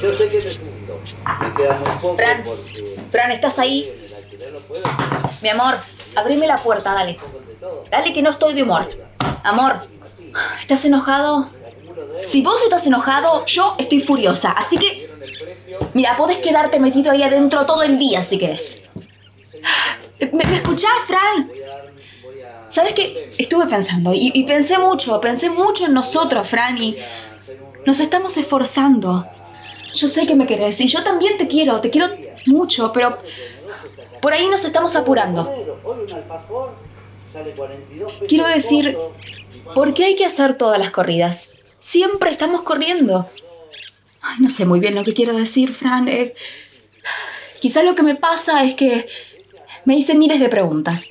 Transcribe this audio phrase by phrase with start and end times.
[0.00, 1.00] Yo sé que me fundo.
[1.40, 3.90] Me queda muy poco Fran, porque Fran, ¿estás ahí?
[5.42, 5.74] Mi amor,
[6.16, 7.18] abrime la puerta, dale.
[7.90, 8.86] Dale que no estoy de humor.
[9.42, 9.80] Amor,
[10.60, 11.48] ¿estás enojado?
[12.24, 14.52] Si vos estás enojado, yo estoy furiosa.
[14.52, 15.10] Así que,
[15.94, 18.82] mira, podés quedarte metido ahí adentro todo el día si querés.
[20.20, 21.50] ¿Me, me escuchás, Fran?
[22.68, 23.34] ¿Sabes qué?
[23.38, 26.96] Estuve pensando y, y pensé mucho, pensé mucho en nosotros, Fran, y
[27.86, 29.26] nos estamos esforzando.
[29.94, 32.08] Yo sé que me querés y yo también te quiero, te quiero
[32.46, 33.18] mucho, pero
[34.20, 35.42] por ahí nos estamos apurando.
[35.84, 36.74] Hoy un alfajor
[37.32, 38.28] sale 42 pesos.
[38.28, 38.96] Quiero decir.
[39.74, 41.50] ¿por qué hay que hacer todas las corridas?
[41.78, 43.28] Siempre estamos corriendo.
[44.40, 46.08] No sé muy bien lo que quiero decir, Fran.
[46.08, 46.34] Eh,
[47.60, 49.06] quizás lo que me pasa es que
[49.84, 51.10] me hice miles de preguntas.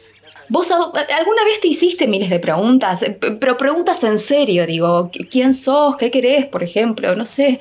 [0.50, 0.76] ¿Vos a-
[1.18, 3.06] alguna vez te hiciste miles de preguntas?
[3.40, 5.10] Pero preguntas en serio, digo.
[5.12, 5.96] ¿qui- ¿Quién sos?
[5.96, 7.16] ¿Qué querés, por ejemplo?
[7.16, 7.60] No sé.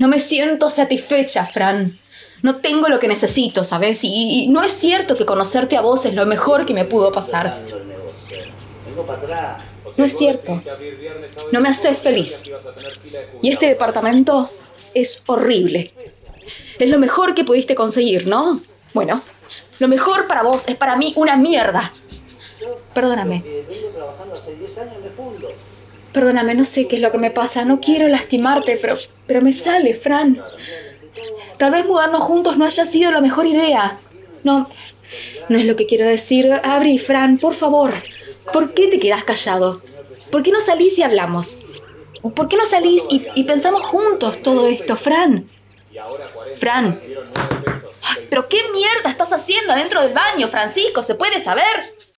[0.00, 1.98] No me siento satisfecha, Fran.
[2.40, 4.02] No tengo lo que necesito, ¿sabes?
[4.02, 7.12] Y, y no es cierto que conocerte a vos es lo mejor que me pudo
[7.12, 7.54] pasar.
[9.98, 10.62] No es cierto.
[11.52, 12.50] No me haces feliz.
[13.42, 14.50] Y este departamento
[14.94, 15.92] es horrible.
[16.78, 18.58] Es lo mejor que pudiste conseguir, ¿no?
[18.94, 19.20] Bueno,
[19.80, 21.92] lo mejor para vos es para mí una mierda.
[22.94, 23.44] Perdóname,
[26.12, 27.64] perdóname, no sé qué es lo que me pasa.
[27.64, 28.94] No quiero lastimarte, pero,
[29.26, 30.42] pero me sale, Fran.
[31.56, 33.98] Tal vez mudarnos juntos no haya sido la mejor idea.
[34.44, 34.68] No,
[35.48, 36.50] no es lo que quiero decir.
[36.62, 37.92] Abri, Fran, por favor.
[38.52, 39.82] ¿Por qué te quedas callado?
[40.30, 41.62] ¿Por qué no salís y hablamos?
[42.34, 45.48] ¿Por qué no salís y, y pensamos juntos todo esto, Fran?
[46.56, 46.98] Fran.
[48.28, 51.02] ¿Pero qué mierda estás haciendo adentro del baño, Francisco?
[51.02, 51.64] ¿Se puede saber?